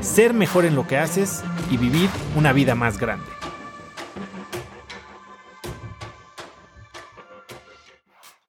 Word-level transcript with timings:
ser 0.00 0.32
mejor 0.32 0.64
en 0.64 0.74
lo 0.74 0.86
que 0.86 0.96
haces 0.96 1.42
y 1.70 1.76
vivir 1.76 2.08
una 2.36 2.52
vida 2.52 2.74
más 2.74 2.98
grande. 2.98 3.26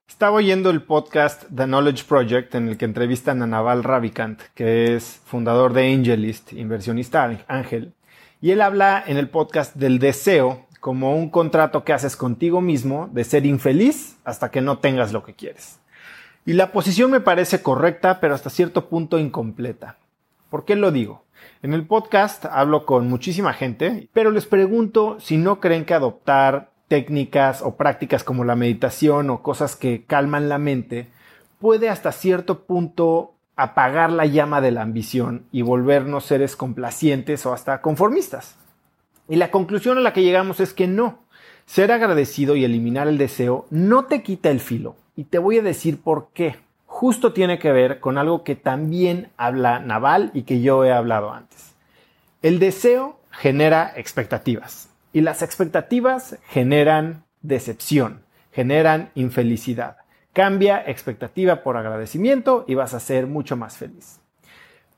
Estaba 0.07 0.35
oyendo 0.38 0.70
el 0.70 0.84
podcast 0.84 1.43
The 1.43 1.66
Knowledge 1.66 2.04
Project 2.04 2.54
en 2.55 2.70
el 2.70 2.77
que 2.77 2.85
entrevistan 2.85 3.41
a 3.41 3.48
Naval 3.48 3.84
Ravikant, 3.84 4.41
que 4.54 4.95
es 4.95 5.21
fundador 5.26 5.71
de 5.73 5.93
Angelist, 5.93 6.52
inversionista 6.54 7.23
ángel, 7.48 7.93
y 8.41 8.52
él 8.52 8.62
habla 8.62 9.02
en 9.05 9.18
el 9.18 9.29
podcast 9.29 9.76
del 9.76 9.98
deseo 9.99 10.68
como 10.81 11.16
un 11.16 11.29
contrato 11.29 11.84
que 11.84 11.93
haces 11.93 12.16
contigo 12.16 12.62
mismo 12.62 13.09
de 13.12 13.23
ser 13.23 13.45
infeliz 13.45 14.18
hasta 14.23 14.52
que 14.52 14.62
no 14.62 14.79
tengas 14.79 15.13
lo 15.13 15.23
que 15.23 15.35
quieres. 15.35 15.79
Y 16.45 16.54
la 16.54 16.71
posición 16.71 17.12
me 17.12 17.20
parece 17.21 17.62
correcta, 17.62 18.20
pero 18.20 18.35
hasta 18.35 18.49
cierto 18.49 18.90
punto 18.90 19.20
incompleta. 19.20 19.98
¿Por 20.49 20.66
qué 20.66 20.76
lo 20.76 20.91
digo? 20.91 21.23
En 21.62 21.73
el 21.73 21.85
podcast 21.85 22.45
hablo 22.45 22.85
con 22.85 23.10
muchísima 23.10 23.54
gente, 23.54 24.10
pero 24.13 24.32
les 24.32 24.46
pregunto 24.46 25.20
si 25.20 25.37
no 25.37 25.60
creen 25.60 25.85
que 25.85 25.93
adoptar 25.93 26.71
técnicas 26.87 27.62
o 27.62 27.76
prácticas 27.76 28.24
como 28.24 28.43
la 28.43 28.55
meditación 28.55 29.29
o 29.29 29.41
cosas 29.41 29.76
que 29.76 30.04
calman 30.05 30.49
la 30.49 30.57
mente 30.57 31.07
puede 31.59 31.90
hasta 31.90 32.12
cierto 32.12 32.63
punto 32.63 33.34
apagar 33.55 34.12
la 34.12 34.26
llama 34.26 34.62
de 34.62 34.71
la 34.71 34.82
ambición 34.82 35.46
y 35.51 35.62
volvernos 35.62 36.26
seres 36.26 36.55
complacientes 36.55 37.46
o 37.46 37.54
hasta 37.54 37.81
conformistas. 37.81 38.55
Y 39.27 39.35
la 39.35 39.52
conclusión 39.52 39.98
a 39.98 40.02
la 40.02 40.13
que 40.13 40.24
llegamos 40.24 40.59
es 40.59 40.74
que 40.74 40.87
no. 40.87 41.20
Ser 41.65 41.91
agradecido 41.91 42.55
y 42.55 42.63
eliminar 42.63 43.07
el 43.07 43.18
deseo 43.18 43.68
no 43.70 44.05
te 44.05 44.24
quita 44.24 44.49
el 44.49 44.59
filo. 44.59 44.96
Y 45.15 45.26
te 45.26 45.37
voy 45.37 45.57
a 45.57 45.62
decir 45.62 46.02
por 46.02 46.29
qué. 46.34 46.55
Justo 47.00 47.32
tiene 47.32 47.60
que 47.60 47.72
ver 47.72 48.02
con 48.02 48.18
algo 48.18 48.44
que 48.44 48.58
también 48.58 49.30
habla 49.38 49.80
Naval 49.80 50.32
y 50.34 50.42
que 50.42 50.60
yo 50.60 50.84
he 50.84 50.92
hablado 50.92 51.32
antes. 51.32 51.74
El 52.42 52.60
deseo 52.60 53.22
genera 53.32 53.94
expectativas. 53.96 54.90
Y 55.14 55.22
las 55.22 55.42
expectativas 55.42 56.38
generan 56.50 57.24
decepción, 57.42 58.26
generan 58.52 59.12
infelicidad. 59.16 59.96
Cambia 60.34 60.84
expectativa 60.86 61.64
por 61.64 61.77
agradecimiento 61.77 62.66
y 62.68 62.76
vas 62.76 62.94
a 62.94 63.00
ser 63.00 63.27
mucho 63.27 63.55
más 63.55 63.77
feliz. 63.77 64.20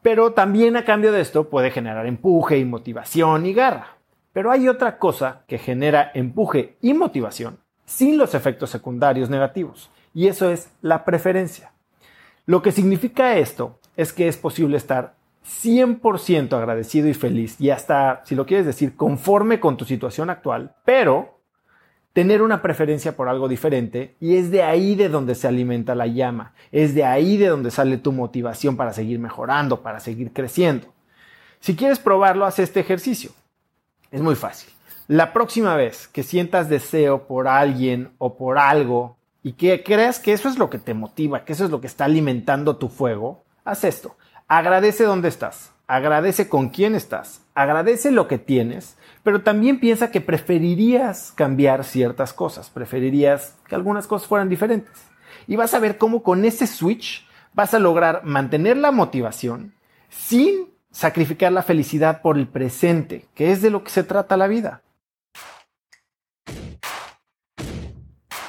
Pero 0.02 0.34
también 0.34 0.78
a 0.78 0.86
cambio 0.86 1.12
de 1.12 1.22
esto 1.22 1.52
puede 1.52 1.70
generar 1.70 2.08
empuje 2.08 2.58
y 2.58 2.66
motivación 2.66 3.46
y 3.46 3.54
garra. 3.54 3.98
Pero 4.34 4.50
hay 4.50 4.68
otra 4.68 4.98
cosa 4.98 5.44
que 5.48 5.60
genera 5.60 6.10
empuje 6.16 6.78
y 6.82 6.96
motivación 6.96 7.60
sin 7.86 8.18
los 8.18 8.34
efectos 8.34 8.72
secundarios 8.72 9.30
negativos, 9.30 9.92
y 10.16 10.28
eso 10.28 10.50
es 10.50 10.72
la 10.82 11.06
preferencia. 11.06 11.71
Lo 12.46 12.62
que 12.62 12.72
significa 12.72 13.38
esto 13.38 13.80
es 13.96 14.14
que 14.14 14.28
es 14.28 14.38
posible 14.38 14.78
estar 14.78 15.16
100% 15.46 16.54
agradecido 16.54 17.08
y 17.08 17.14
feliz 17.14 17.60
y 17.60 17.72
hasta, 17.72 18.22
si 18.26 18.36
lo 18.36 18.46
quieres 18.46 18.66
decir, 18.66 18.96
conforme 18.96 19.60
con 19.60 19.78
tu 19.78 19.86
situación 19.86 20.30
actual, 20.30 20.76
pero 20.86 21.40
tener 22.14 22.42
una 22.42 22.62
preferencia 22.62 23.16
por 23.16 23.30
algo 23.30 23.48
diferente 23.48 24.16
y 24.20 24.36
es 24.36 24.52
de 24.52 24.64
ahí 24.64 24.96
de 24.96 25.10
donde 25.10 25.36
se 25.36 25.48
alimenta 25.48 25.96
la 25.96 26.08
llama, 26.08 26.54
es 26.72 26.94
de 26.94 27.06
ahí 27.06 27.38
de 27.38 27.48
donde 27.48 27.72
sale 27.72 27.98
tu 27.98 28.12
motivación 28.12 28.76
para 28.76 28.94
seguir 28.94 29.20
mejorando, 29.20 29.82
para 29.82 30.00
seguir 30.00 30.32
creciendo. 30.34 30.88
Si 31.60 31.76
quieres 31.76 32.00
probarlo, 32.00 32.46
haz 32.46 32.60
este 32.60 32.80
ejercicio. 32.80 33.32
Es 34.12 34.22
muy 34.22 34.36
fácil. 34.36 34.72
La 35.08 35.32
próxima 35.34 35.76
vez 35.76 36.08
que 36.08 36.24
sientas 36.24 36.70
deseo 36.70 37.28
por 37.28 37.48
alguien 37.48 38.12
o 38.18 38.36
por 38.36 38.58
algo 38.58 39.18
y 39.44 39.54
que 39.54 39.84
creas 39.84 40.20
que 40.20 40.34
eso 40.34 40.50
es 40.50 40.58
lo 40.58 40.70
que 40.70 40.78
te 40.78 40.94
motiva, 40.94 41.46
que 41.46 41.54
eso 41.54 41.66
es 41.66 41.72
lo 41.72 41.82
que 41.82 41.88
está 41.88 42.06
alimentando 42.06 42.78
tu 42.78 42.90
fuego, 42.90 43.44
haz 43.64 43.84
esto. 43.84 44.18
Agradece 44.48 45.04
dónde 45.04 45.30
estás, 45.30 45.72
agradece 45.88 46.50
con 46.50 46.70
quién 46.70 46.96
estás, 46.96 47.42
agradece 47.56 48.12
lo 48.12 48.28
que 48.28 48.38
tienes, 48.38 48.98
pero 49.24 49.42
también 49.42 49.80
piensa 49.80 50.12
que 50.12 50.22
preferirías 50.22 51.32
cambiar 51.32 51.84
ciertas 51.84 52.34
cosas, 52.34 52.70
preferirías 52.70 53.56
que 53.68 53.76
algunas 53.76 54.08
cosas 54.08 54.28
fueran 54.28 54.50
diferentes. 54.50 55.04
Y 55.48 55.56
vas 55.56 55.74
a 55.74 55.80
ver 55.80 55.98
cómo 55.98 56.24
con 56.24 56.46
ese 56.46 56.68
switch 56.68 57.28
vas 57.54 57.74
a 57.74 57.80
lograr 57.80 58.24
mantener 58.24 58.78
la 58.78 58.92
motivación 58.92 59.74
sin 60.10 60.70
sacrificar 60.92 61.52
la 61.52 61.64
felicidad 61.64 62.22
por 62.22 62.38
el 62.38 62.48
presente, 62.48 63.28
que 63.34 63.52
es 63.52 63.62
de 63.62 63.70
lo 63.70 63.84
que 63.84 63.90
se 63.90 64.04
trata 64.04 64.38
la 64.38 64.48
vida. 64.48 64.82